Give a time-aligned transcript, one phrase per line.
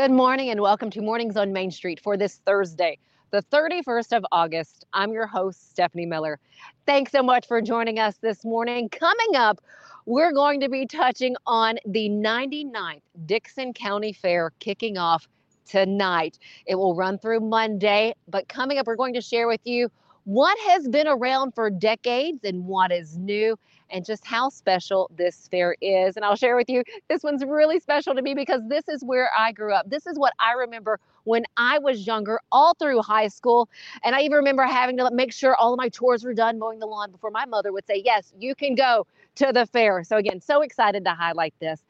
[0.00, 2.96] Good morning and welcome to Mornings on Main Street for this Thursday,
[3.32, 4.86] the 31st of August.
[4.94, 6.40] I'm your host, Stephanie Miller.
[6.86, 8.88] Thanks so much for joining us this morning.
[8.88, 9.60] Coming up,
[10.06, 15.28] we're going to be touching on the 99th Dickson County Fair kicking off
[15.66, 16.38] tonight.
[16.64, 19.90] It will run through Monday, but coming up, we're going to share with you
[20.24, 23.54] what has been around for decades and what is new
[23.90, 26.16] and just how special this fair is.
[26.16, 29.30] And I'll share with you, this one's really special to me because this is where
[29.36, 29.88] I grew up.
[29.90, 33.68] This is what I remember when I was younger, all through high school.
[34.04, 36.78] And I even remember having to make sure all of my chores were done mowing
[36.78, 40.04] the lawn before my mother would say, Yes, you can go to the fair.
[40.04, 41.82] So, again, so excited to highlight this.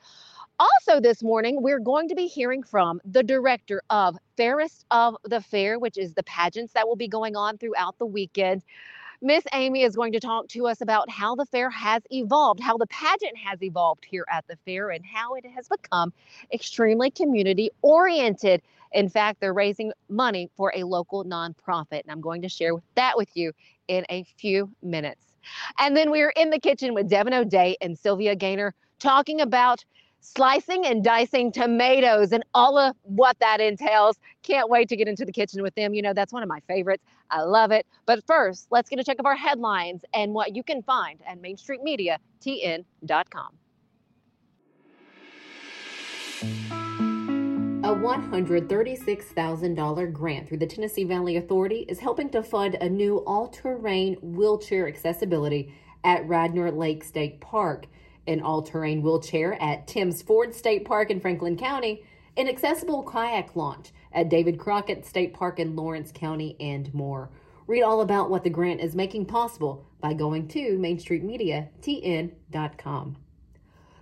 [0.58, 5.40] Also, this morning, we're going to be hearing from the director of Fairest of the
[5.40, 8.62] Fair, which is the pageants that will be going on throughout the weekend.
[9.22, 12.78] Miss Amy is going to talk to us about how the fair has evolved, how
[12.78, 16.12] the pageant has evolved here at the fair, and how it has become
[16.54, 18.62] extremely community oriented.
[18.92, 23.18] In fact, they're raising money for a local nonprofit, and I'm going to share that
[23.18, 23.52] with you
[23.88, 25.26] in a few minutes.
[25.78, 29.84] And then we're in the kitchen with Devon O'Day and Sylvia Ganier talking about
[30.20, 34.18] slicing and dicing tomatoes and all of what that entails.
[34.42, 35.94] Can't wait to get into the kitchen with them.
[35.94, 37.02] You know, that's one of my favorites.
[37.30, 37.86] I love it.
[38.06, 41.38] But first, let's get a check of our headlines and what you can find at
[41.40, 43.48] mainstreetmediatn.com.
[47.82, 53.48] A $136,000 grant through the Tennessee Valley Authority is helping to fund a new all
[53.48, 55.74] terrain wheelchair accessibility
[56.04, 57.86] at Radnor Lake State Park
[58.26, 62.04] an all terrain wheelchair at Tims Ford State Park in Franklin County,
[62.36, 67.30] an accessible kayak launch at David Crockett State Park in Lawrence County, and more.
[67.66, 73.16] Read all about what the grant is making possible by going to MainStreetMediaTN.com.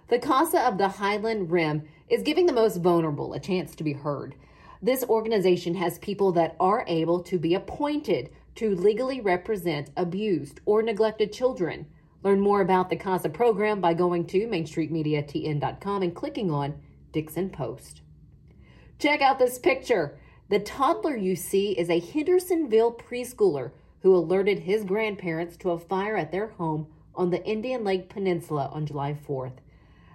[0.09, 3.93] The CASA of the Highland Rim is giving the most vulnerable a chance to be
[3.93, 4.35] heard.
[4.81, 10.83] This organization has people that are able to be appointed to legally represent abused or
[10.83, 11.87] neglected children.
[12.23, 16.81] Learn more about the CASA program by going to MainStreetMediaTN.com and clicking on
[17.13, 18.01] Dickson Post.
[18.99, 20.19] Check out this picture.
[20.49, 23.71] The toddler you see is a Hendersonville preschooler
[24.03, 28.69] who alerted his grandparents to a fire at their home on the Indian Lake Peninsula
[28.73, 29.59] on July 4th.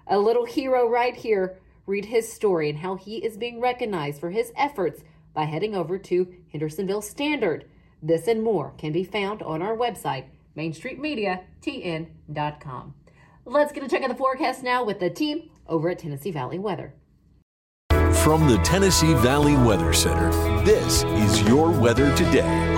[0.07, 1.59] A little hero right here.
[1.85, 5.97] Read his story and how he is being recognized for his efforts by heading over
[5.97, 7.63] to Hendersonville Standard.
[8.01, 10.25] This and more can be found on our website,
[10.57, 12.93] MainStreetMediaTN.com.
[13.45, 16.59] Let's get a check of the forecast now with the team over at Tennessee Valley
[16.59, 16.93] Weather.
[18.23, 20.31] From the Tennessee Valley Weather Center,
[20.63, 22.72] this is your weather today.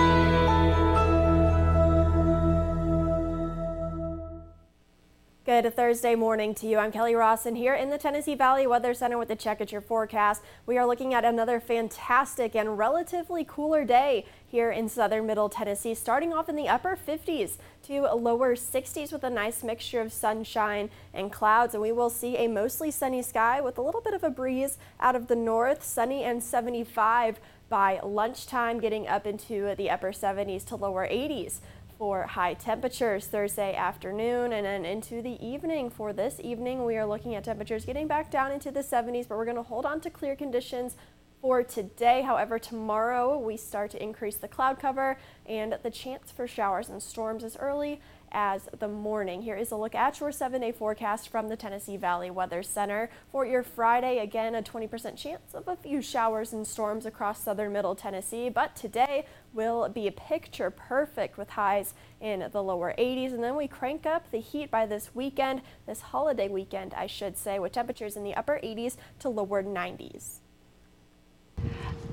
[5.45, 6.79] Good Thursday morning to you.
[6.79, 9.79] I'm Kelly Rawson here in the Tennessee Valley Weather Center with a check at your
[9.79, 10.41] forecast.
[10.65, 15.93] We are looking at another fantastic and relatively cooler day here in southern middle Tennessee,
[15.93, 20.89] starting off in the upper 50s to lower 60s with a nice mixture of sunshine
[21.13, 21.75] and clouds.
[21.75, 24.79] And we will see a mostly sunny sky with a little bit of a breeze
[24.99, 27.39] out of the north, sunny and 75
[27.69, 31.59] by lunchtime, getting up into the upper 70s to lower 80s
[31.97, 35.89] for high temperatures Thursday afternoon and then into the evening.
[35.89, 39.37] For this evening, we are looking at temperatures getting back down into the 70s, but
[39.37, 40.95] we're going to hold on to clear conditions
[41.41, 42.21] for today.
[42.21, 47.01] However, tomorrow we start to increase the cloud cover and the chance for showers and
[47.01, 48.01] storms as early
[48.35, 49.41] as the morning.
[49.41, 53.09] Here is a look at your seven day forecast from the Tennessee Valley Weather Center.
[53.31, 57.71] For your Friday, again, a 20% chance of a few showers and storms across southern
[57.71, 63.33] middle Tennessee, but today will be picture perfect with highs in the lower 80s.
[63.33, 67.37] And then we crank up the heat by this weekend, this holiday weekend, I should
[67.37, 70.39] say, with temperatures in the upper 80s to lower 90s.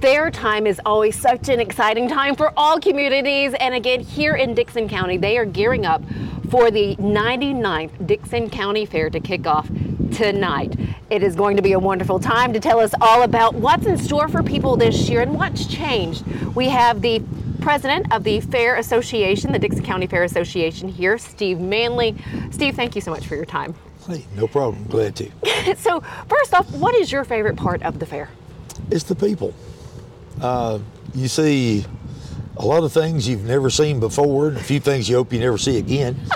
[0.03, 3.55] Fair time is always such an exciting time for all communities.
[3.61, 6.03] And again, here in Dickson County, they are gearing up
[6.50, 9.69] for the 99th Dickson County Fair to kick off
[10.11, 10.77] tonight.
[11.09, 13.97] It is going to be a wonderful time to tell us all about what's in
[13.97, 16.27] store for people this year and what's changed.
[16.56, 17.23] We have the
[17.61, 22.17] president of the Fair Association, the Dickson County Fair Association here, Steve Manley.
[22.50, 23.77] Steve, thank you so much for your time.
[24.09, 24.83] Hey, no problem.
[24.88, 25.31] Glad to.
[25.77, 28.29] so, first off, what is your favorite part of the fair?
[28.93, 29.55] It's the people.
[30.41, 30.79] Uh,
[31.15, 31.87] you see
[32.59, 35.41] a lot of things you've never seen before, and a few things you hope you
[35.41, 36.21] never see again.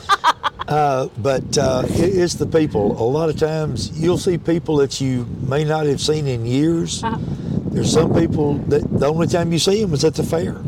[0.68, 3.00] Uh, but uh, it, it's the people.
[3.00, 7.04] A lot of times you'll see people that you may not have seen in years.
[7.04, 7.16] Uh-huh.
[7.70, 10.60] There's some people that the only time you see them is at the fair.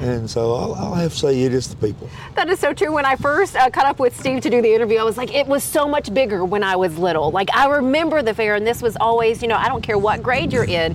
[0.00, 2.08] And so I'll, I'll have to say it is the people.
[2.34, 2.90] That is so true.
[2.92, 5.34] When I first uh, caught up with Steve to do the interview, I was like,
[5.34, 7.30] it was so much bigger when I was little.
[7.30, 10.22] Like, I remember the fair, and this was always, you know, I don't care what
[10.22, 10.94] grade you're in,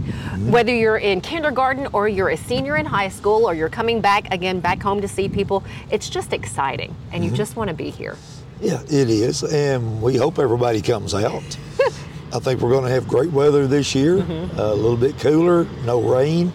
[0.52, 4.34] whether you're in kindergarten or you're a senior in high school or you're coming back
[4.34, 7.92] again back home to see people, it's just exciting, and you just want to be
[7.92, 8.18] here.
[8.60, 11.44] Yeah, it is, and we hope everybody comes out.
[12.34, 14.60] I think we're going to have great weather this year, Mm-hmm.
[14.60, 16.52] uh, a little bit cooler, no rain.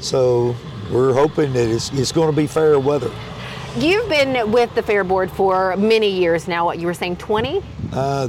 [0.00, 0.54] So
[0.90, 3.10] we're hoping that it's, it's going to be fair weather.
[3.76, 6.64] You've been with the fair board for many years now.
[6.64, 7.62] What you were saying, 20?
[7.92, 8.28] Uh,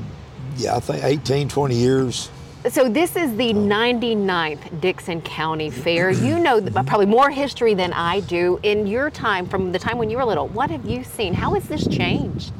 [0.57, 2.29] yeah, I think 18, 20 years.
[2.69, 6.11] So this is the 99th Dickson County Fair.
[6.11, 8.59] You know probably more history than I do.
[8.63, 11.33] In your time, from the time when you were little, what have you seen?
[11.33, 12.51] How has this changed?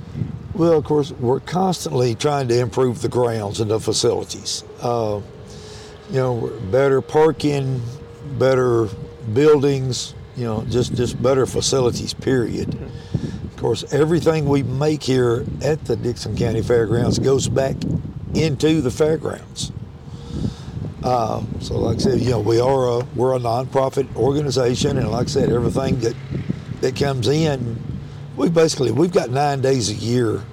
[0.54, 4.64] Well, of course, we're constantly trying to improve the grounds and the facilities.
[4.82, 5.22] Uh,
[6.10, 7.82] you know, better parking,
[8.38, 8.88] better
[9.34, 12.74] buildings, you know, just, just better facilities, period.
[13.14, 17.76] Of course, everything we make here at the Dickson County Fairgrounds goes back
[18.34, 19.72] into the fairgrounds.
[21.04, 25.10] Uh, so, like I said, you know, we are a we're a nonprofit organization, and
[25.10, 26.16] like I said, everything that
[26.82, 27.82] that comes in,
[28.36, 30.44] we basically we've got nine days a year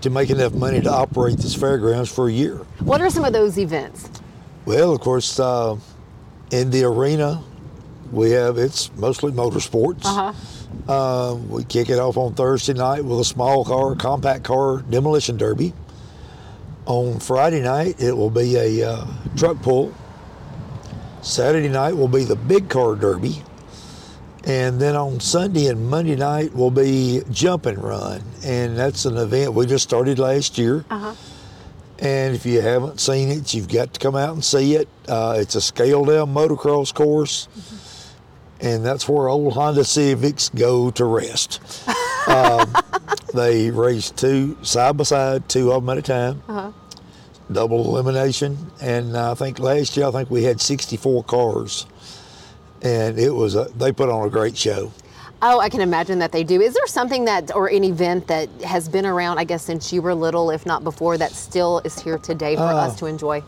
[0.00, 2.56] to make enough money to operate this fairgrounds for a year.
[2.80, 4.10] What are some of those events?
[4.66, 5.76] Well, of course, uh,
[6.50, 7.42] in the arena,
[8.14, 10.04] we have it's mostly motorsports.
[10.04, 10.92] Uh-huh.
[10.92, 15.36] Uh, we kick it off on Thursday night with a small car, compact car demolition
[15.36, 15.72] derby.
[16.86, 19.06] On Friday night, it will be a uh,
[19.36, 19.94] truck pull.
[21.22, 23.42] Saturday night will be the big car derby.
[24.46, 28.22] And then on Sunday and Monday night will be jump and run.
[28.44, 30.84] And that's an event we just started last year.
[30.90, 31.14] Uh-huh.
[31.98, 34.88] And if you haven't seen it, you've got to come out and see it.
[35.08, 37.48] Uh, it's a scaled down motocross course,
[38.64, 41.60] and that's where old Honda Civics go to rest.
[42.26, 42.74] um,
[43.34, 46.74] they race two side by side, two of them at a time,
[47.52, 48.56] double elimination.
[48.80, 51.86] And I think last year, I think we had 64 cars,
[52.80, 54.90] and it was a, they put on a great show.
[55.42, 56.62] Oh, I can imagine that they do.
[56.62, 60.00] Is there something that, or an event that has been around, I guess, since you
[60.00, 63.42] were little, if not before, that still is here today for us to enjoy?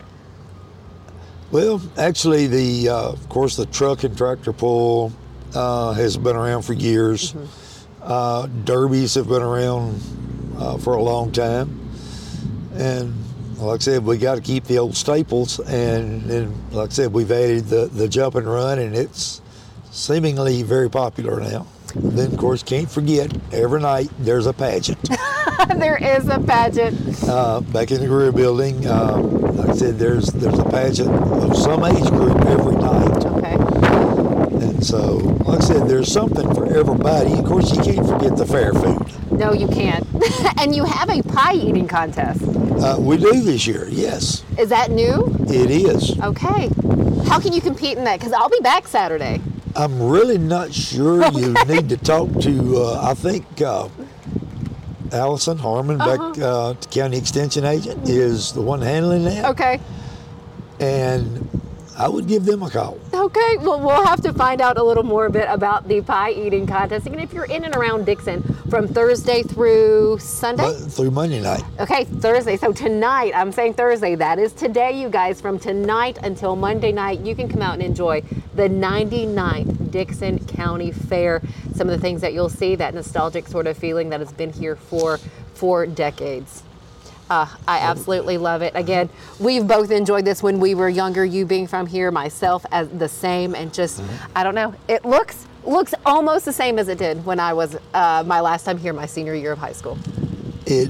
[1.51, 5.13] Well, actually, the uh, of course the truck and tractor pull
[5.55, 7.33] uh, has been around for years.
[8.01, 10.01] Uh, derbies have been around
[10.57, 11.89] uh, for a long time,
[12.75, 13.13] and
[13.57, 15.59] like I said, we got to keep the old staples.
[15.59, 19.41] And, and like I said, we've added the the jump and run, and it's
[19.91, 21.65] seemingly very popular now.
[21.95, 24.99] Then, of course, can't forget every night there's a pageant
[25.77, 27.23] there is a pageant.
[27.23, 28.85] uh, back in the Greer Building.
[28.85, 33.25] Uh, I said, there's there's a pageant of some age group every night.
[33.25, 33.55] Okay.
[34.65, 37.33] And so, like I said, there's something for everybody.
[37.33, 39.01] Of course, you can't forget the fair food.
[39.31, 40.05] No, you can't.
[40.59, 42.41] and you have a pie eating contest.
[42.43, 45.35] Uh, we do this year, yes, Is that new?
[45.49, 46.19] it is.
[46.19, 46.69] Okay.
[47.27, 48.19] How can you compete in that?
[48.19, 49.41] Because I'll be back Saturday.
[49.75, 51.25] I'm really not sure.
[51.31, 53.89] You need to talk to, uh, I think, uh,
[55.13, 59.45] Allison Harmon, back uh, county extension agent, is the one handling that.
[59.45, 59.79] Okay.
[60.79, 61.49] And
[61.99, 62.99] I would give them a call.
[63.11, 66.67] Okay, well, we'll have to find out a little more bit about the pie eating
[66.67, 67.07] contest.
[67.07, 71.63] And if you're in and around Dickson from Thursday through Sunday, But through Monday night.
[71.79, 72.55] Okay, Thursday.
[72.55, 75.41] So tonight, I'm saying Thursday, that is today, you guys.
[75.41, 78.21] From tonight until Monday night, you can come out and enjoy
[78.53, 81.41] the 99th Dickson County Fair.
[81.73, 84.53] Some of the things that you'll see, that nostalgic sort of feeling that has been
[84.53, 85.17] here for
[85.55, 86.61] four decades.
[87.29, 88.73] Uh, I absolutely love it.
[88.75, 91.25] Again, we've both enjoyed this when we were younger.
[91.25, 94.01] You being from here, myself as the same, and just
[94.35, 94.73] I don't know.
[94.87, 98.63] It looks looks almost the same as it did when I was uh, my last
[98.63, 99.97] time here, my senior year of high school.
[100.65, 100.89] It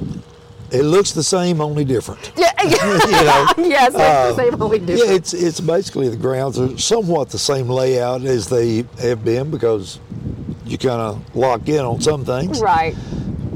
[0.69, 2.31] it looks the same, only different.
[2.35, 5.09] Yeah, you know, yes, the same only different.
[5.09, 9.49] Yeah, it's it's basically the grounds are somewhat the same layout as they have been
[9.49, 9.99] because
[10.65, 12.61] you kind of lock in on some things.
[12.61, 12.95] Right.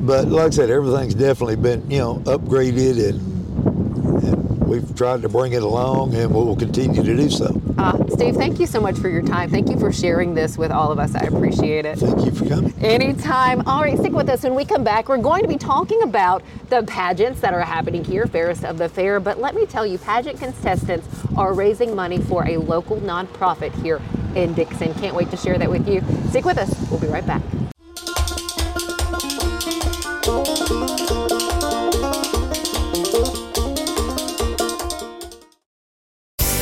[0.02, 5.30] But like I said, everything's definitely been you know upgraded and, and we've tried to
[5.30, 7.62] bring it along and we will continue to do so.
[7.78, 9.50] Uh, Steve, thank you so much for your time.
[9.50, 11.16] Thank you for sharing this with all of us.
[11.16, 12.00] I appreciate it.
[12.00, 12.74] Thank you for coming.
[12.82, 13.62] Anytime.
[13.68, 14.44] All right, stick with us.
[14.44, 18.04] When we come back, we're going to be talking about the pageants that are happening
[18.04, 19.20] here, Fairest of the Fair.
[19.20, 24.02] But let me tell you, pageant contestants are raising money for a local nonprofit here
[24.36, 24.94] in Dickson.
[24.96, 26.04] Can't wait to share that with you.
[26.30, 26.74] Stick with us.
[26.90, 27.42] We'll be right back.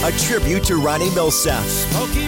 [0.10, 1.63] A tribute to Ronnie Milsap.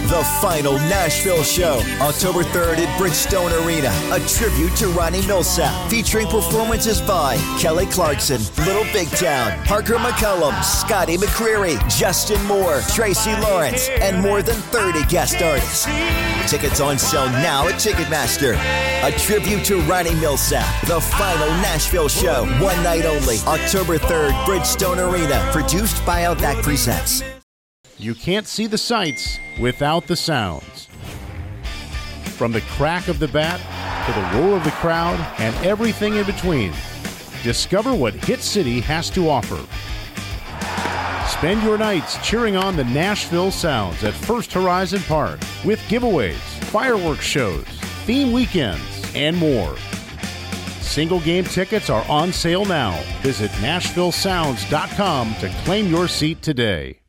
[0.08, 6.28] The final Nashville show, October 3rd at Bridgestone Arena, a tribute to Ronnie Milsap, featuring
[6.28, 13.88] performances by Kelly Clarkson, Little Big Town, Parker McCollum, Scotty McCreery, Justin Moore, Tracy Lawrence,
[13.88, 15.86] and more than 30 guest artists.
[16.48, 18.54] Tickets on sale now at Ticketmaster.
[19.02, 24.98] A tribute to Ronnie Milsap, the final Nashville show, one night only, October 3rd, Bridgestone
[24.98, 27.24] Arena, produced by Outback Presents.
[28.02, 30.88] You can't see the sights without the sounds.
[32.36, 33.60] From the crack of the bat
[34.06, 36.72] to the roar of the crowd and everything in between,
[37.44, 39.64] discover what Hit City has to offer.
[41.30, 46.34] Spend your nights cheering on the Nashville Sounds at First Horizon Park with giveaways,
[46.72, 47.64] fireworks shows,
[48.04, 49.76] theme weekends, and more.
[50.80, 53.00] Single game tickets are on sale now.
[53.20, 57.01] Visit NashvilleSounds.com to claim your seat today.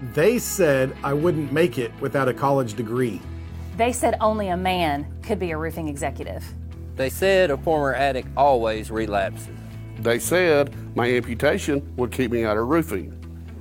[0.00, 3.20] They said I wouldn't make it without a college degree.
[3.76, 6.44] They said only a man could be a roofing executive.
[6.96, 9.48] They said a former addict always relapses.
[9.98, 13.12] They said my amputation would keep me out of roofing.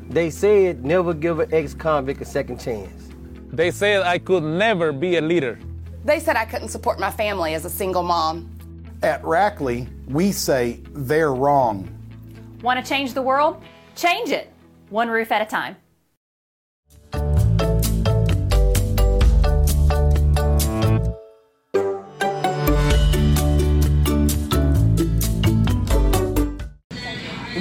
[0.10, 3.10] They said never give an ex convict a second chance.
[3.52, 5.58] They said I could never be a leader.
[6.04, 8.52] They said I couldn't support my family as a single mom.
[9.02, 11.90] At Rackley, we say they're wrong.
[12.62, 13.62] Want to change the world?
[13.96, 14.52] Change it,
[14.90, 15.78] one roof at a time.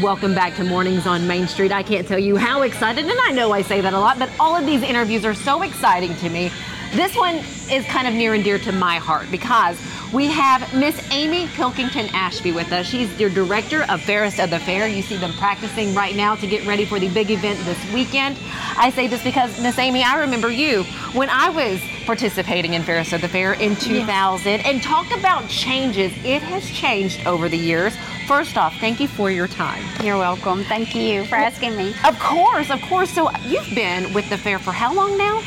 [0.03, 1.71] Welcome back to Mornings on Main Street.
[1.71, 4.29] I can't tell you how excited, and I know I say that a lot, but
[4.41, 6.51] all of these interviews are so exciting to me.
[6.95, 7.37] This one
[7.71, 9.79] is kind of near and dear to my heart because
[10.15, 12.87] we have Miss Amy Pilkinton Ashby with us.
[12.87, 14.87] She's the director of Fairest of the Fair.
[14.87, 18.39] You see them practicing right now to get ready for the big event this weekend.
[18.79, 23.13] I say this because, Miss Amy, I remember you when I was participating in Fairest
[23.13, 24.47] of the Fair in 2000.
[24.47, 24.69] Yeah.
[24.69, 26.13] And talk about changes.
[26.25, 27.97] It has changed over the years.
[28.29, 29.83] First off, thank you for your time.
[30.03, 30.63] You're welcome.
[30.65, 31.93] Thank you for asking me.
[32.07, 33.11] Of course, of course.
[33.11, 35.43] So you've been with the fair for how long now?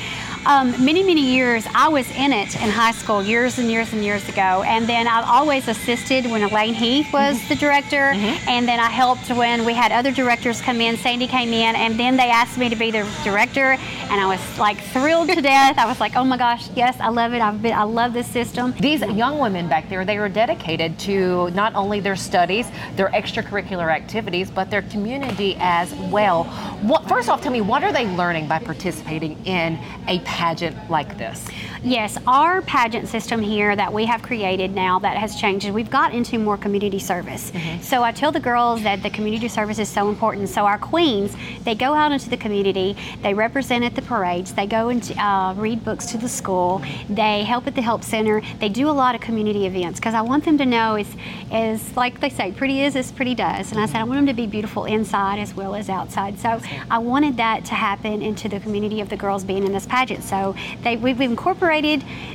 [0.48, 1.68] Um, many, many years.
[1.75, 4.63] I was in it in high school years and years and years ago.
[4.66, 7.50] And then I've always assisted when Elaine Heath was mm-hmm.
[7.50, 8.13] the director.
[8.13, 8.48] Mm-hmm.
[8.48, 10.96] And then I helped when we had other directors come in.
[10.96, 13.75] Sandy came in, and then they asked me to be the director.
[14.10, 15.77] And I was like thrilled to death.
[15.77, 17.42] I was like, oh my gosh, yes, I love it.
[17.42, 18.74] I've been, I love this system.
[18.80, 23.94] These young women back there, they are dedicated to not only their studies, their extracurricular
[23.94, 26.46] activities, but their community as well.
[26.84, 29.77] What, first off, tell me, what are they learning by participating in
[30.08, 31.50] a pageant like this?
[31.84, 36.13] Yes, our pageant system here that we have created now that has changed, we've got
[36.13, 37.51] into more community service.
[37.51, 37.81] Mm-hmm.
[37.81, 40.50] So I tell the girls that the community service is so important.
[40.50, 44.65] So our queens, they go out into the community, they represent at the parades, they
[44.65, 48.69] go and uh, read books to the school, they help at the help center, they
[48.69, 51.15] do a lot of community events because I want them to know it's,
[51.51, 53.72] is like they say, pretty is as pretty does.
[53.72, 56.39] And I said I want them to be beautiful inside as well as outside.
[56.39, 59.86] So I wanted that to happen into the community of the girls being in this
[59.86, 60.24] pageant.
[60.24, 61.67] So they, we've incorporated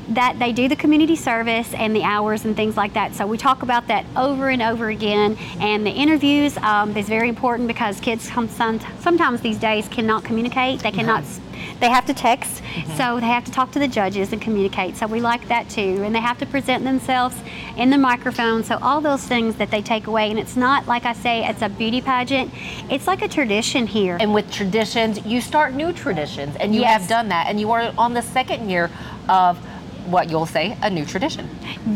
[0.09, 3.15] that they do the community service and the hours and things like that.
[3.15, 5.37] So we talk about that over and over again.
[5.61, 10.81] And the interviews um, is very important because kids come sometimes these days cannot communicate.
[10.81, 11.23] They cannot.
[11.23, 12.97] Mm-hmm they have to text, mm-hmm.
[12.97, 14.97] so they have to talk to the judges and communicate.
[14.97, 16.03] So we like that too.
[16.05, 17.37] And they have to present themselves
[17.77, 18.62] in the microphone.
[18.65, 20.31] So all those things that they take away.
[20.31, 22.53] And it's not, like I say, it's a beauty pageant.
[22.91, 24.17] It's like a tradition here.
[24.21, 26.57] And with traditions, you start new traditions.
[26.57, 27.01] And you yes.
[27.01, 27.49] have done that.
[27.49, 28.91] And you are on the second year
[29.29, 29.59] of
[30.07, 31.49] what you'll say a new tradition.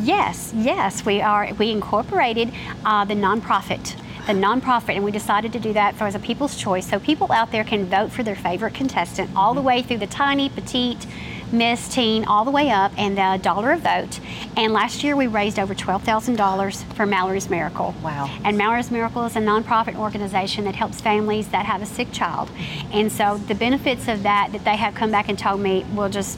[0.03, 1.53] Yes, yes, we are.
[1.59, 2.53] We incorporated
[2.85, 6.57] uh, the nonprofit the nonprofit, and we decided to do that for as a people's
[6.57, 6.89] choice.
[6.89, 10.07] So people out there can vote for their favorite contestant all the way through the
[10.09, 11.07] tiny, petite,
[11.53, 14.19] Miss Teen, all the way up, and the dollar a vote.
[14.57, 17.95] And last year we raised over $12,000 for Mallory's Miracle.
[18.03, 18.29] Wow.
[18.43, 22.51] And Mallory's Miracle is a nonprofit organization that helps families that have a sick child.
[22.93, 26.09] And so the benefits of that that they have come back and told me will
[26.09, 26.37] just,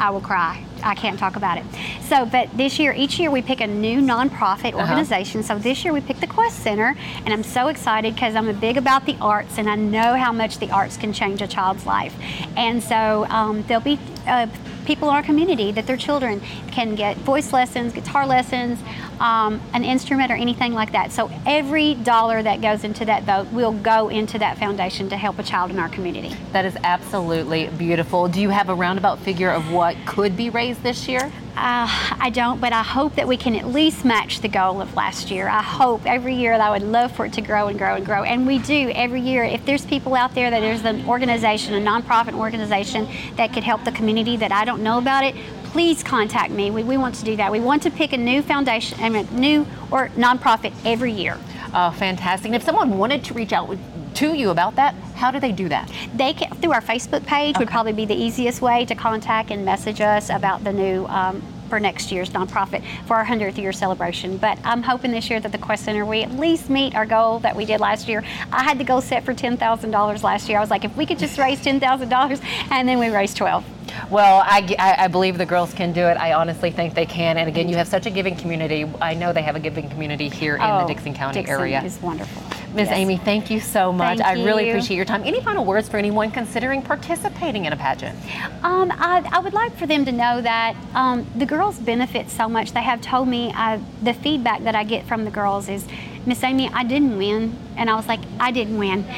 [0.00, 0.64] I will cry.
[0.82, 1.64] I can't talk about it.
[2.00, 4.80] So, but this year, each year we pick a new nonprofit uh-huh.
[4.80, 5.42] organization.
[5.42, 8.54] So this year we picked the Quest Center, and I'm so excited because I'm a
[8.54, 11.84] big about the arts, and I know how much the arts can change a child's
[11.84, 12.14] life.
[12.56, 14.46] And so um, there'll be uh,
[14.90, 16.40] people in our community that their children
[16.72, 18.76] can get voice lessons, guitar lessons,
[19.20, 21.12] um, an instrument, or anything like that.
[21.12, 25.38] So every dollar that goes into that vote will go into that foundation to help
[25.38, 26.34] a child in our community.
[26.50, 28.26] That is absolutely beautiful.
[28.26, 31.30] Do you have a roundabout figure of what could be raised this year?
[31.56, 31.86] Uh,
[32.18, 35.30] I don't, but I hope that we can at least match the goal of last
[35.30, 35.48] year.
[35.48, 38.06] I hope every year that I would love for it to grow and grow and
[38.06, 38.22] grow.
[38.22, 39.44] And we do every year.
[39.44, 43.84] If there's people out there that there's an organization, a nonprofit organization that could help
[43.84, 46.70] the community that I don't know about it, please contact me.
[46.70, 47.52] We, we want to do that.
[47.52, 51.36] We want to pick a new foundation, I mean, new or nonprofit every year.
[51.74, 52.46] Oh, fantastic.
[52.46, 53.68] And if someone wanted to reach out
[54.14, 55.90] to you about that, how do they do that?
[56.14, 57.64] They can, through our Facebook page okay.
[57.64, 61.42] would probably be the easiest way to contact and message us about the new um,
[61.70, 64.36] for next year's nonprofit for our 100th year celebration.
[64.36, 67.38] But I'm hoping this year that the Quest Center we at least meet our goal
[67.38, 68.22] that we did last year.
[68.52, 70.58] I had the goal set for $10,000 last year.
[70.58, 73.64] I was like, if we could just raise $10,000, and then we raised 12.
[74.10, 76.16] Well, I, I, believe the girls can do it.
[76.16, 77.36] I honestly think they can.
[77.36, 78.88] And again, you have such a giving community.
[79.00, 81.82] I know they have a giving community here in oh, the Dickson County Dickson area.
[81.82, 82.59] is wonderful.
[82.74, 82.88] Ms.
[82.88, 82.98] Yes.
[82.98, 84.18] Amy, thank you so much.
[84.18, 85.22] Thank I really appreciate your time.
[85.24, 88.16] Any final words for anyone considering participating in a pageant?
[88.62, 92.48] Um, I, I, would like for them to know that um, the girls benefit so
[92.48, 92.72] much.
[92.72, 95.84] They have told me uh, the feedback that I get from the girls is
[96.26, 97.56] Miss Amy, I didn't win.
[97.76, 99.04] And I was like, I didn't win.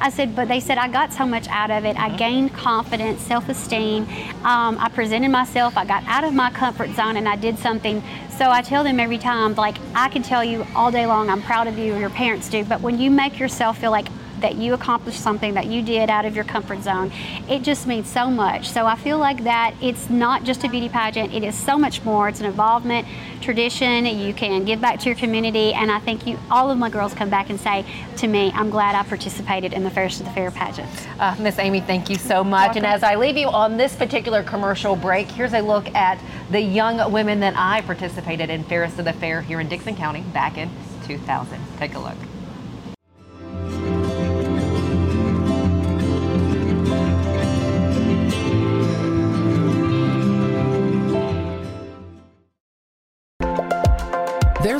[0.00, 1.98] I said, but they said I got so much out of it.
[1.98, 4.04] I gained confidence, self esteem.
[4.44, 5.76] Um, I presented myself.
[5.76, 8.02] I got out of my comfort zone and I did something.
[8.38, 11.42] So I tell them every time, like, I can tell you all day long, I'm
[11.42, 12.64] proud of you, and your parents do.
[12.64, 14.08] But when you make yourself feel like
[14.42, 17.10] that you accomplished something that you did out of your comfort zone.
[17.48, 18.68] It just means so much.
[18.68, 22.04] So I feel like that it's not just a beauty pageant, it is so much
[22.04, 22.28] more.
[22.28, 23.06] It's an involvement,
[23.40, 26.90] tradition, you can give back to your community, and I think you all of my
[26.90, 27.84] girls come back and say
[28.18, 30.88] to me, I'm glad I participated in the Fairest of the Fair pageant.
[31.18, 32.76] Uh, Miss Amy, thank you so much.
[32.76, 36.18] And as I leave you on this particular commercial break, here's a look at
[36.50, 40.22] the young women that I participated in Fairest of the Fair here in Dickson County
[40.32, 40.70] back in
[41.06, 41.58] 2000.
[41.78, 42.16] Take a look.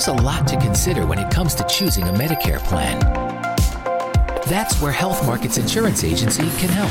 [0.04, 2.98] There's a lot to consider when it comes to choosing a Medicare plan.
[4.48, 6.90] That's where Health Markets Insurance Agency can help.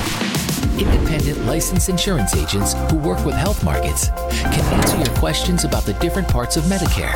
[0.80, 5.92] Independent licensed insurance agents who work with Health Markets can answer your questions about the
[5.96, 7.12] different parts of Medicare,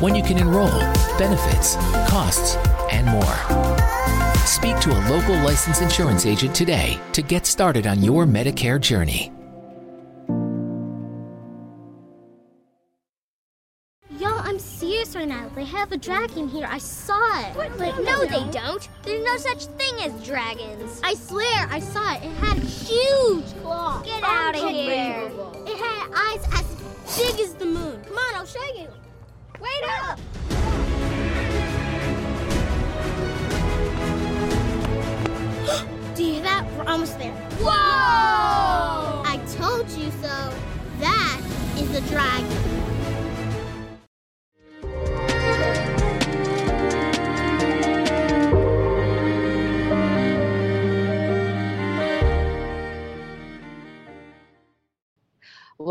[0.00, 0.78] when you can enroll,
[1.18, 1.74] benefits,
[2.08, 2.54] costs,
[2.92, 4.36] and more.
[4.46, 9.33] Speak to a local licensed insurance agent today to get started on your Medicare journey.
[15.84, 16.66] Have a dragon here.
[16.66, 17.54] I saw it.
[17.54, 17.78] What?
[17.78, 18.88] Like, no, they don't.
[19.02, 20.98] There's no such thing as dragons.
[21.04, 22.24] I swear, I saw it.
[22.24, 24.06] It had huge claws.
[24.06, 25.30] Get out of here.
[25.66, 26.64] It had eyes as
[27.18, 28.02] big as the moon.
[28.02, 28.88] Come on, I'll show you.
[29.60, 30.18] Wait up.
[36.16, 36.66] Do you hear that?
[36.78, 37.34] We're almost there.
[37.60, 37.68] Whoa!
[39.26, 40.54] I told you so.
[41.00, 41.40] That
[41.76, 42.73] is a dragon.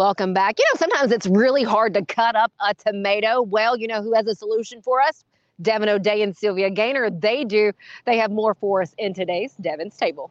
[0.03, 0.59] Welcome back.
[0.59, 3.41] You know, sometimes it's really hard to cut up a tomato.
[3.41, 5.23] Well, you know who has a solution for us?
[5.61, 7.09] Devon O'Day and Sylvia Ganier.
[7.21, 7.71] They do.
[8.05, 10.29] They have more for us in today's Devon's Table.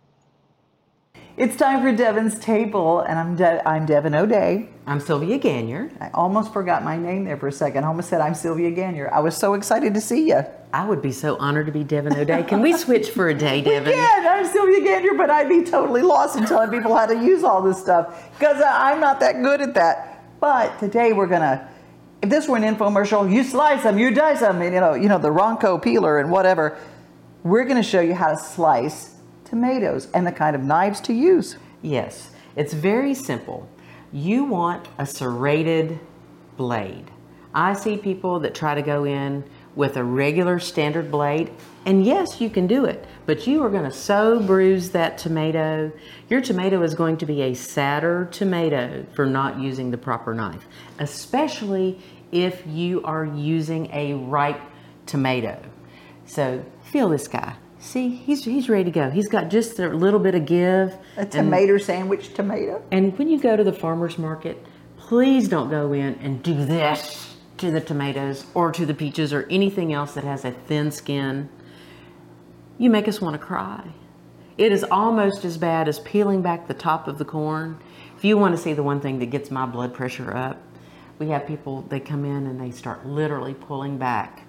[1.42, 4.68] It's time for Devon's Table, and I'm De- I'm Devon O'Day.
[4.86, 5.90] I'm Sylvia Ganier.
[6.00, 7.82] I almost forgot my name there for a second.
[7.82, 9.10] I almost said I'm Sylvia Ganier.
[9.10, 10.44] I was so excited to see you.
[10.72, 12.44] I would be so honored to be Devon O'Day.
[12.44, 13.88] Can we switch for a day, Devon?
[13.88, 14.24] We can.
[14.24, 17.60] I'm Sylvia Ganier, but I'd be totally lost in telling people how to use all
[17.60, 20.22] this stuff because I'm not that good at that.
[20.38, 21.68] But today we're gonna.
[22.22, 25.08] If this were an infomercial, you slice them, you dice them, and you know, you
[25.08, 26.78] know the Ronco peeler and whatever.
[27.42, 29.16] We're going to show you how to slice
[29.52, 31.56] tomatoes and the kind of knives to use.
[31.82, 33.68] Yes, it's very simple.
[34.10, 36.00] You want a serrated
[36.56, 37.10] blade.
[37.52, 41.50] I see people that try to go in with a regular standard blade,
[41.84, 45.92] and yes, you can do it, but you are going to so bruise that tomato.
[46.30, 50.66] Your tomato is going to be a sadder tomato for not using the proper knife,
[50.98, 54.62] especially if you are using a ripe
[55.04, 55.62] tomato.
[56.24, 57.56] So feel this guy.
[57.82, 59.10] See, he's he's ready to go.
[59.10, 60.96] He's got just a little bit of give.
[61.16, 62.80] A tomato and, sandwich tomato.
[62.92, 64.64] And when you go to the farmer's market,
[64.96, 69.48] please don't go in and do this to the tomatoes or to the peaches or
[69.50, 71.48] anything else that has a thin skin.
[72.78, 73.88] You make us want to cry.
[74.56, 77.80] It is almost as bad as peeling back the top of the corn.
[78.16, 80.62] If you want to see the one thing that gets my blood pressure up,
[81.18, 84.46] we have people, they come in and they start literally pulling back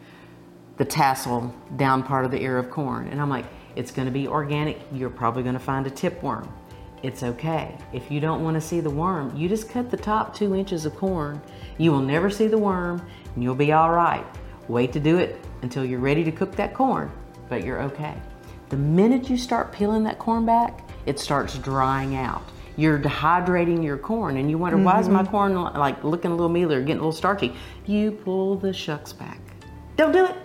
[0.78, 3.08] the tassel down part of the ear of corn.
[3.10, 4.80] And I'm like, it's going to be organic.
[4.92, 6.48] You're probably going to find a tipworm.
[7.04, 7.78] it's okay.
[7.92, 10.86] If you don't want to see the worm, you just cut the top two inches
[10.86, 11.42] of corn.
[11.78, 13.06] You will never see the worm
[13.36, 14.26] and you'll be all right.
[14.70, 17.12] Wait to do it until you're ready to cook that corn,
[17.50, 18.16] but you're okay.
[18.70, 22.42] The minute you start peeling that corn back, it starts drying out.
[22.78, 25.30] You're dehydrating your corn and you wonder, why is my Mhm.
[25.30, 27.54] corn like looking a little mealy or getting a little starchy?
[27.86, 29.40] You pull the shucks back.
[29.98, 30.36] Don't do it.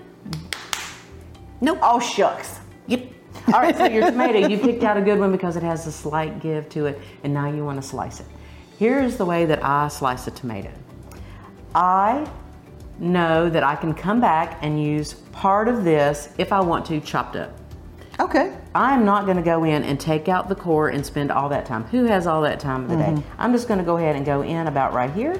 [1.60, 1.78] Nope.
[1.82, 2.58] Oh, shucks.
[2.86, 3.02] Yep.
[3.48, 5.92] All right, so your tomato, you picked out a good one because it has a
[5.92, 8.26] slight give to it, and now you want to slice it.
[8.78, 10.70] Here's the way that I slice a tomato.
[11.74, 12.30] I
[12.98, 17.00] know that I can come back and use part of this if I want to
[17.00, 17.52] chopped up.
[18.20, 18.52] Okay.
[18.74, 21.66] I'm not going to go in and take out the core and spend all that
[21.66, 21.84] time.
[21.84, 23.16] Who has all that time of the Mhm.
[23.16, 23.22] day?
[23.38, 25.36] I'm just going to go ahead and go in about right here.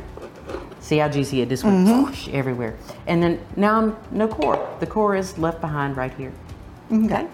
[0.88, 2.06] See how juicy it just went Mhm.
[2.06, 2.72] whoosh everywhere.
[3.06, 4.58] And then now I'm no core.
[4.80, 6.32] The core is left behind right here.
[6.90, 7.26] Okay.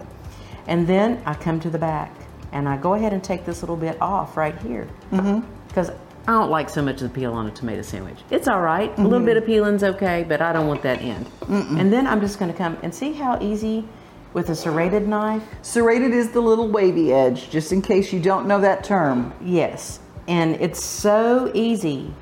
[0.67, 2.11] And then I come to the back
[2.53, 4.89] and I go ahead and take this little bit off right here.
[5.13, 5.39] Mm-hmm.
[5.69, 5.91] Because
[6.27, 8.19] I don't like so much of the peel on a tomato sandwich.
[8.29, 8.91] It's all right.
[8.99, 9.25] A little Mhm.
[9.27, 11.27] bit of peeling's okay, but I don't want that end.
[11.49, 13.85] And then I'm just going to come and see how easy
[14.33, 15.43] with a serrated knife.
[15.63, 19.33] Serrated is the little wavy edge, just in case you don't know that term.
[19.41, 20.01] Yes.
[20.27, 22.13] And it's so easy.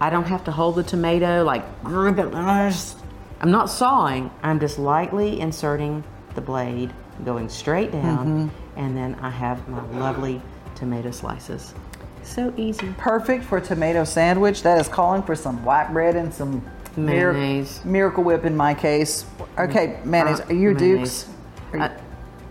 [0.00, 2.34] I don't have to hold the tomato like grip it.
[2.34, 4.30] I'm not sawing.
[4.42, 6.92] I'm just lightly inserting the blade,
[7.24, 8.78] going straight down, mm-hmm.
[8.78, 10.40] and then I have my lovely
[10.74, 11.74] tomato slices.
[12.22, 12.94] So easy.
[12.96, 14.62] Perfect for a tomato sandwich.
[14.62, 16.64] That is calling for some white bread and some
[16.96, 17.84] mir- Mayonnaise.
[17.84, 19.26] Miracle Whip in my case.
[19.58, 20.04] Okay, mm.
[20.06, 20.40] mayonnaise.
[20.40, 21.24] Uh, Are you mayonnaise.
[21.24, 21.34] Dukes?
[21.72, 22.00] Are you- I-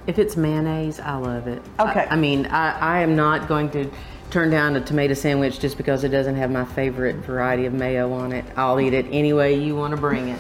[0.06, 1.62] if it's mayonnaise, I love it.
[1.80, 2.02] Okay.
[2.02, 3.90] I, I mean, I, I am not going to
[4.34, 8.12] turn down a tomato sandwich just because it doesn't have my favorite variety of mayo
[8.12, 8.44] on it.
[8.58, 10.40] I'll eat it any way you want to bring it.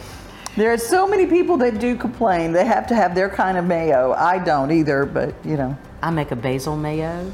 [0.57, 3.65] There are so many people that do complain they have to have their kind of
[3.65, 4.13] mayo.
[4.13, 5.77] I don't either, but you know.
[6.01, 7.31] I make a basil mayo,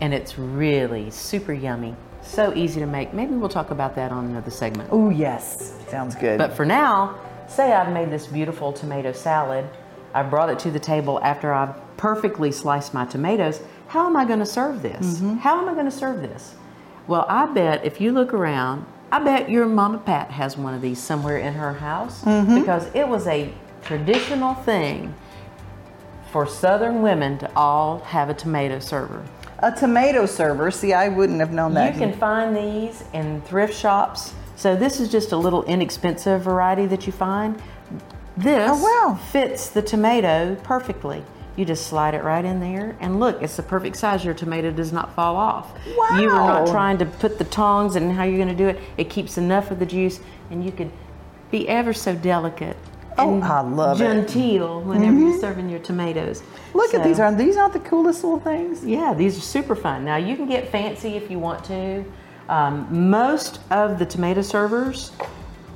[0.00, 1.94] and it's really super yummy.
[2.22, 3.14] So easy to make.
[3.14, 4.88] Maybe we'll talk about that on another segment.
[4.92, 6.38] Oh yes, sounds good.
[6.38, 9.64] But for now, say I've made this beautiful tomato salad.
[10.12, 13.60] I brought it to the table after I've perfectly sliced my tomatoes.
[13.88, 15.20] How am I going to serve this?
[15.40, 16.54] How am I going to serve this?
[17.06, 20.82] Well, I bet if you look around, I bet your Mama Pat has one of
[20.82, 22.60] these somewhere in her house Mhm.
[22.60, 23.50] because it was a
[23.82, 25.14] traditional thing
[26.30, 29.22] for Southern women to all have a tomato server.
[29.60, 30.70] a tomato server.
[30.70, 31.92] See, I wouldn't have known that.
[31.94, 34.32] You can find these in thrift shops.
[34.54, 37.60] So this is just a little inexpensive variety that you find.
[38.36, 41.24] This Oh, fits the tomato perfectly.
[41.58, 44.24] You just slide it right in there, and look, it's the perfect size.
[44.24, 45.72] Your tomato does not fall off.
[45.96, 46.20] Wow.
[46.20, 48.78] You are not trying to put the tongs and how you're going to do it.
[48.96, 50.20] It keeps enough of the juice,
[50.52, 50.92] and you could
[51.50, 52.76] be ever so delicate.
[53.18, 54.04] Oh, and I love it.
[54.04, 55.40] genteel whenever you're Mhm.
[55.40, 56.44] serving your tomatoes.
[56.74, 57.18] Look at So- these.
[57.18, 58.84] Are these not the coolest little things?
[58.84, 60.04] yeah, these are super fun.
[60.04, 62.04] Now you can get fancy if you want to.
[62.48, 65.10] Um, most of the tomato servers,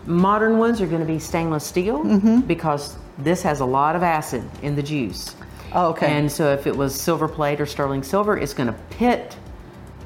[0.07, 2.05] modern ones, are going to be stainless steel
[2.47, 5.35] because this has a lot of acid in the juice.
[5.75, 6.07] Oh, okay.
[6.13, 9.37] And so if it was silver plate or sterling silver, it's going to pit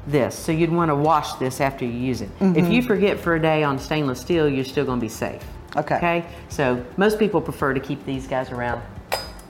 [0.07, 0.35] this.
[0.35, 2.29] So you'd want to wash this after you use it.
[2.39, 2.71] If Mhm.
[2.71, 5.43] you forget for a day on stainless steel, you're still going to be safe.
[5.75, 5.95] Okay.
[5.97, 6.25] Okay.
[6.49, 8.81] So most people prefer to keep these guys around.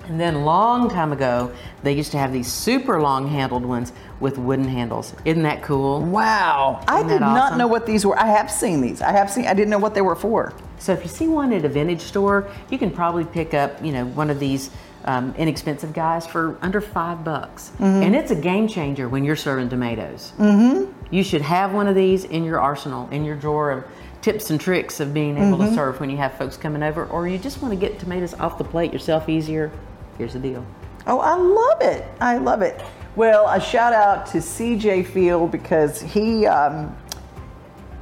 [0.10, 1.52] And then long time ago,
[1.84, 5.14] they used to have these super long handled ones with wooden handles.
[5.26, 6.02] Isn't that cool?
[6.02, 6.80] Wow.
[6.88, 8.18] I Isn't I did that not know what these were.
[8.18, 9.02] I have seen these.
[9.02, 9.46] I have seen.
[9.48, 10.54] I didn't know what they were for.
[10.80, 13.92] So if you see one at a vintage store, you can probably pick up, you
[13.92, 14.70] know, one of these
[15.08, 17.72] um, inexpensive guys for under five bucks.
[17.80, 18.04] Mhm.
[18.06, 20.34] And it's a game changer when you're serving tomatoes.
[20.38, 20.92] Mm-hmm.
[21.10, 23.84] You should have one of these in your arsenal, in your drawer of
[24.22, 25.70] tips and tricks of being able Mhm.
[25.70, 28.34] to serve when you have folks coming over, or you just want to get tomatoes
[28.40, 29.72] off the plate yourself easier.
[30.18, 30.64] Here's the deal.
[31.08, 32.04] Oh, I love it.
[32.20, 32.82] I love it.
[33.16, 36.94] Well, a shout out to CJ Field because he um,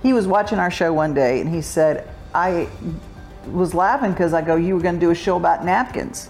[0.01, 2.67] he was watching our show one day and he said I
[3.51, 6.29] was laughing because I go, you were going to do a show about napkins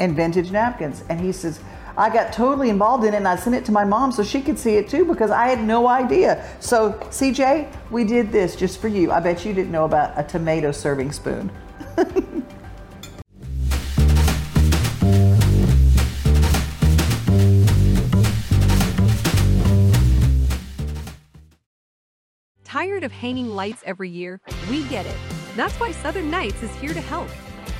[0.00, 1.60] and vintage napkins, and he says.
[1.98, 4.42] I got totally involved in it and I sent it to my mom so she
[4.42, 6.46] could see it too because I had no idea.
[6.60, 9.10] So, CJ, we did this just for you.
[9.10, 11.50] I bet you didn't know about a tomato serving spoon.
[22.64, 24.38] Tired of hanging lights every year?
[24.68, 25.16] We get it.
[25.56, 27.30] That's why Southern Nights is here to help.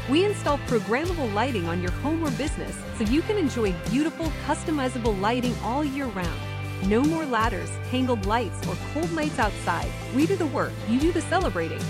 [0.08, 5.20] We install programmable lighting on your home or business so you can enjoy beautiful, customizable
[5.20, 6.40] lighting all year round.
[6.84, 9.88] No more ladders, tangled lights, or cold nights outside.
[10.14, 11.80] We do the work, you do the celebrating.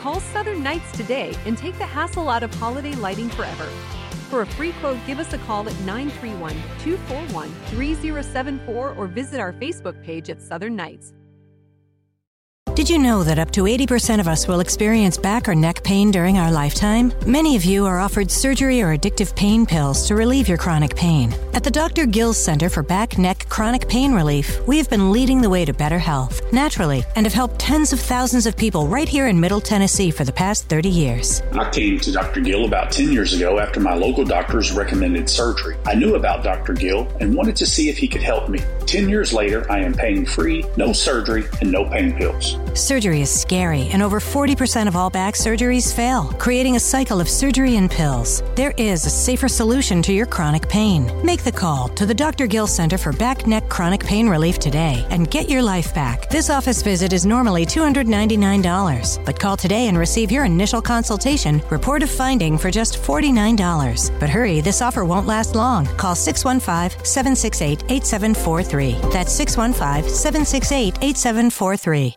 [0.00, 3.66] Call Southern Nights today and take the hassle out of holiday lighting forever.
[4.30, 9.52] For a free quote, give us a call at 931 241 3074 or visit our
[9.52, 11.12] Facebook page at Southern Nights.
[12.80, 16.10] Did you know that up to 80% of us will experience back or neck pain
[16.10, 17.12] during our lifetime?
[17.26, 21.30] Many of you are offered surgery or addictive pain pills to relieve your chronic pain.
[21.52, 22.06] At the Dr.
[22.06, 25.74] Gill Center for Back Neck Chronic Pain Relief, we have been leading the way to
[25.74, 29.60] better health, naturally, and have helped tens of thousands of people right here in Middle
[29.60, 31.42] Tennessee for the past 30 years.
[31.52, 32.40] I came to Dr.
[32.40, 35.76] Gill about 10 years ago after my local doctors recommended surgery.
[35.84, 36.72] I knew about Dr.
[36.72, 38.60] Gill and wanted to see if he could help me.
[38.86, 42.56] 10 years later, I am pain free, no surgery, and no pain pills.
[42.74, 47.28] Surgery is scary, and over 40% of all back surgeries fail, creating a cycle of
[47.28, 48.42] surgery and pills.
[48.54, 51.10] There is a safer solution to your chronic pain.
[51.24, 52.46] Make the call to the Dr.
[52.46, 56.30] Gill Center for Back Neck Chronic Pain Relief today and get your life back.
[56.30, 62.04] This office visit is normally $299, but call today and receive your initial consultation, report
[62.04, 64.20] of finding for just $49.
[64.20, 65.86] But hurry, this offer won't last long.
[65.96, 69.10] Call 615 768 8743.
[69.10, 72.16] That's 615 768 8743.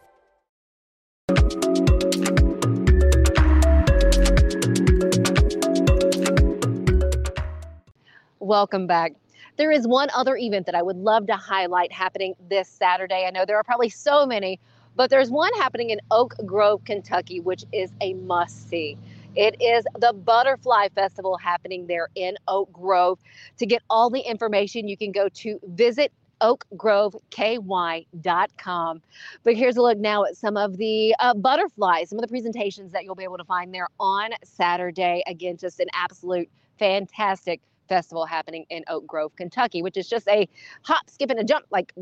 [8.43, 9.13] Welcome back.
[9.56, 13.23] There is one other event that I would love to highlight happening this Saturday.
[13.25, 14.60] I know there are probably so many,
[14.97, 18.97] but there's one happening in Oak Grove, Kentucky, which is a must see.
[19.38, 23.17] It is the Butterfly Festival happening there in Oak Grove.
[23.60, 29.01] To get all the information, you can go to visit oakgroveky.com.
[29.45, 32.91] But here's a look now at some of the uh, butterflies, some of the presentations
[32.91, 35.23] that you'll be able to find there on Saturday.
[35.27, 40.48] Again, just an absolute fantastic festival happening in Oak Grove, Kentucky, which is just a
[40.84, 41.93] hop, skip, and a jump, like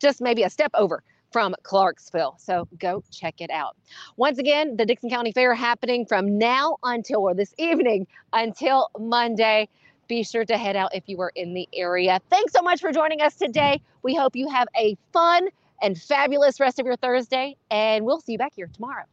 [0.00, 2.36] just maybe a step over from Clarksville.
[2.38, 3.76] So go check it out.
[4.16, 9.68] Once again, the Dickson County Fair happening from now until or this evening until Monday.
[10.08, 12.18] Be sure to head out if you are in the area.
[12.30, 13.80] Thanks so much for joining us today.
[14.02, 15.48] We hope you have a fun
[15.80, 19.04] and fabulous rest of your Thursday, and we'll see you back here tomorrow.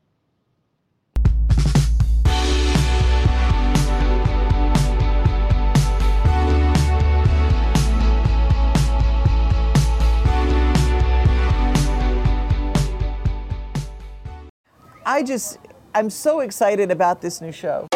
[15.09, 15.57] I just,
[15.95, 17.87] I'm so excited about this new show.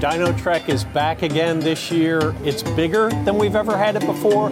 [0.00, 2.34] Dino Trek is back again this year.
[2.42, 4.50] It's bigger than we've ever had it before.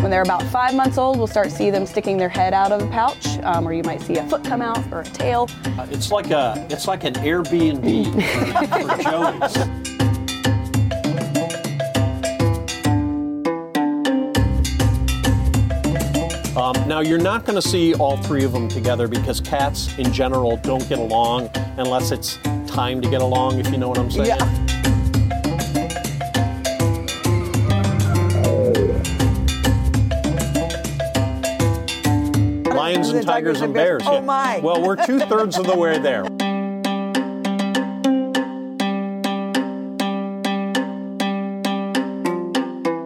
[0.00, 2.82] When they're about five months old, we'll start see them sticking their head out of
[2.82, 5.50] a pouch, um, or you might see a foot come out or a tail.
[5.78, 8.10] Uh, it's like a, it's like an Airbnb
[8.88, 9.81] for, for Joey's.
[16.54, 20.12] Um, now, you're not going to see all three of them together because cats in
[20.12, 22.36] general don't get along unless it's
[22.66, 24.26] time to get along, if you know what I'm saying.
[24.26, 24.36] Yeah.
[32.74, 34.02] Lions and tigers and bears.
[34.04, 34.20] Oh yeah.
[34.20, 34.60] my.
[34.62, 36.24] Well, we're two thirds of the way there.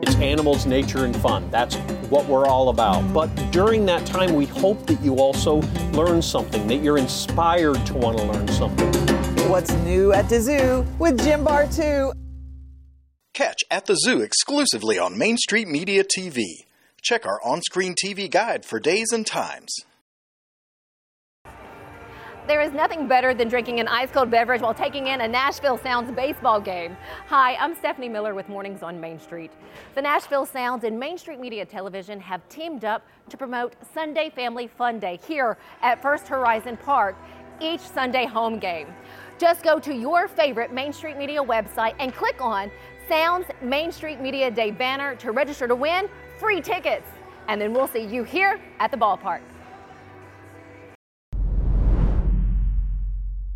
[0.03, 1.49] It's animals, nature, and fun.
[1.51, 1.77] That's
[2.11, 3.13] what we're all about.
[3.13, 5.61] But during that time, we hope that you also
[5.93, 8.93] learn something, that you're inspired to want to learn something.
[9.49, 12.13] What's new at the zoo with Jim Bartu?
[13.35, 16.43] Catch At the Zoo exclusively on Main Street Media TV.
[17.03, 19.75] Check our on screen TV guide for days and times.
[22.47, 25.79] There is nothing better than drinking an ice cold beverage while taking in a Nashville
[25.79, 26.97] Sounds baseball game.
[27.27, 29.51] Hi, I'm Stephanie Miller with Mornings on Main Street.
[29.97, 34.69] The Nashville Sounds and Main Street Media Television have teamed up to promote Sunday Family
[34.69, 37.17] Fun Day here at First Horizon Park
[37.61, 38.95] each Sunday home game.
[39.39, 42.71] Just go to your favorite Main Street Media website and click on
[43.09, 47.09] Sounds Main Street Media Day banner to register to win free tickets.
[47.49, 49.41] And then we'll see you here at the ballpark.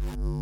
[0.01, 0.40] Thank you.